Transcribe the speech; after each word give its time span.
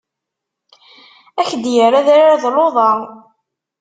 Ad 1.39 1.39
ak-d-yerr 1.45 1.93
adrar 1.99 2.35
d 2.43 2.45
luḍa. 2.55 2.91